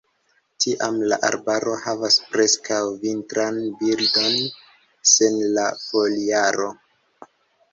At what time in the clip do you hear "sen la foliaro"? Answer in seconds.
5.13-6.73